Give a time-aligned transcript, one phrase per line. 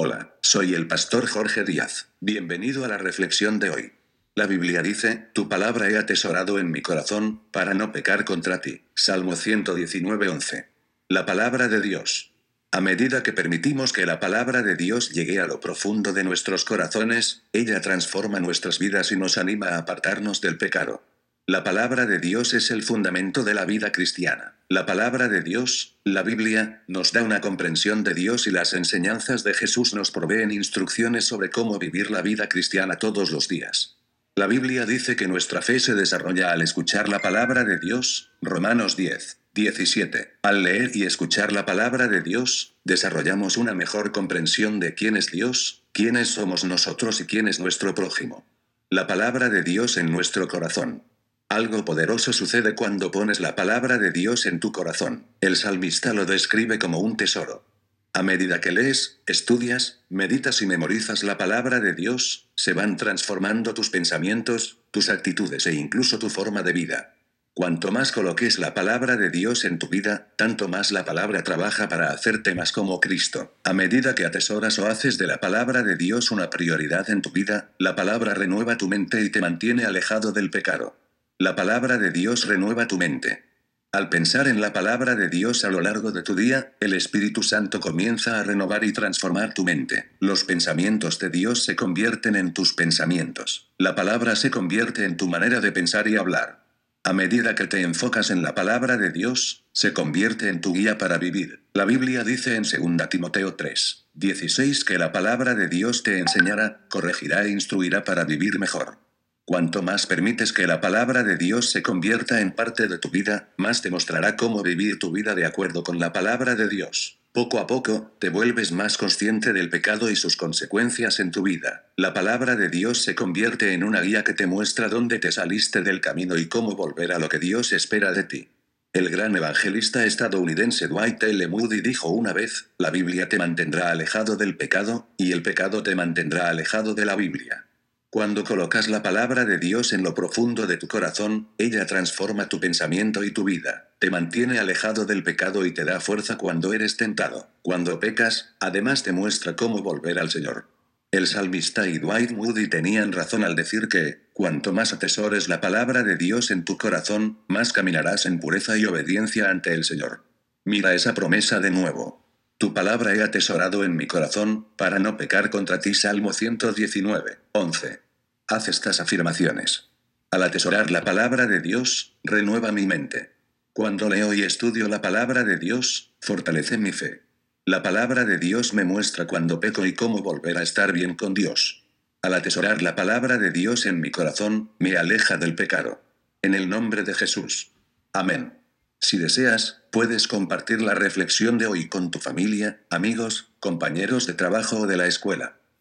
[0.00, 2.06] Hola, soy el pastor Jorge Díaz.
[2.20, 3.92] Bienvenido a la reflexión de hoy.
[4.36, 8.84] La Biblia dice, Tu palabra he atesorado en mi corazón, para no pecar contra ti.
[8.94, 10.66] Salmo 119.11.
[11.08, 12.32] La palabra de Dios.
[12.70, 16.64] A medida que permitimos que la palabra de Dios llegue a lo profundo de nuestros
[16.64, 21.02] corazones, ella transforma nuestras vidas y nos anima a apartarnos del pecado.
[21.44, 24.57] La palabra de Dios es el fundamento de la vida cristiana.
[24.70, 29.42] La palabra de Dios, la Biblia, nos da una comprensión de Dios y las enseñanzas
[29.42, 33.96] de Jesús nos proveen instrucciones sobre cómo vivir la vida cristiana todos los días.
[34.36, 38.94] La Biblia dice que nuestra fe se desarrolla al escuchar la palabra de Dios, Romanos
[38.94, 40.34] 10, 17.
[40.42, 45.30] Al leer y escuchar la palabra de Dios, desarrollamos una mejor comprensión de quién es
[45.30, 48.46] Dios, quiénes somos nosotros y quién es nuestro prójimo.
[48.90, 51.04] La palabra de Dios en nuestro corazón.
[51.50, 55.26] Algo poderoso sucede cuando pones la palabra de Dios en tu corazón.
[55.40, 57.64] El salmista lo describe como un tesoro.
[58.12, 63.72] A medida que lees, estudias, meditas y memorizas la palabra de Dios, se van transformando
[63.72, 67.14] tus pensamientos, tus actitudes e incluso tu forma de vida.
[67.54, 71.88] Cuanto más coloques la palabra de Dios en tu vida, tanto más la palabra trabaja
[71.88, 73.56] para hacerte más como Cristo.
[73.64, 77.30] A medida que atesoras o haces de la palabra de Dios una prioridad en tu
[77.30, 80.94] vida, la palabra renueva tu mente y te mantiene alejado del pecado.
[81.40, 83.44] La palabra de Dios renueva tu mente.
[83.92, 87.44] Al pensar en la palabra de Dios a lo largo de tu día, el Espíritu
[87.44, 90.08] Santo comienza a renovar y transformar tu mente.
[90.18, 93.70] Los pensamientos de Dios se convierten en tus pensamientos.
[93.78, 96.64] La palabra se convierte en tu manera de pensar y hablar.
[97.04, 100.98] A medida que te enfocas en la palabra de Dios, se convierte en tu guía
[100.98, 101.62] para vivir.
[101.72, 106.88] La Biblia dice en 2 Timoteo 3, 16 que la palabra de Dios te enseñará,
[106.88, 109.07] corregirá e instruirá para vivir mejor.
[109.48, 113.48] Cuanto más permites que la palabra de Dios se convierta en parte de tu vida,
[113.56, 117.18] más te mostrará cómo vivir tu vida de acuerdo con la palabra de Dios.
[117.32, 121.86] Poco a poco, te vuelves más consciente del pecado y sus consecuencias en tu vida.
[121.96, 125.80] La palabra de Dios se convierte en una guía que te muestra dónde te saliste
[125.80, 128.48] del camino y cómo volver a lo que Dios espera de ti.
[128.92, 131.48] El gran evangelista estadounidense Dwight L.
[131.48, 135.94] Moody dijo una vez, la Biblia te mantendrá alejado del pecado, y el pecado te
[135.94, 137.67] mantendrá alejado de la Biblia.
[138.10, 142.58] Cuando colocas la palabra de Dios en lo profundo de tu corazón, ella transforma tu
[142.58, 146.96] pensamiento y tu vida, te mantiene alejado del pecado y te da fuerza cuando eres
[146.96, 147.50] tentado.
[147.60, 150.68] Cuando pecas, además te muestra cómo volver al Señor.
[151.10, 156.02] El salmista y Dwight Moody tenían razón al decir que, cuanto más atesores la palabra
[156.02, 160.24] de Dios en tu corazón, más caminarás en pureza y obediencia ante el Señor.
[160.64, 162.27] Mira esa promesa de nuevo.
[162.58, 165.94] Tu palabra he atesorado en mi corazón, para no pecar contra ti.
[165.94, 168.00] Salmo 119, 11.
[168.48, 169.90] Haz estas afirmaciones.
[170.32, 173.32] Al atesorar la palabra de Dios, renueva mi mente.
[173.72, 177.22] Cuando leo y estudio la palabra de Dios, fortalece mi fe.
[177.64, 181.34] La palabra de Dios me muestra cuando peco y cómo volver a estar bien con
[181.34, 181.84] Dios.
[182.22, 186.02] Al atesorar la palabra de Dios en mi corazón, me aleja del pecado.
[186.42, 187.70] En el nombre de Jesús.
[188.12, 188.57] Amén.
[189.00, 194.80] Si deseas, puedes compartir la reflexión de hoy con tu familia, amigos, compañeros de trabajo
[194.80, 195.58] o de la escuela.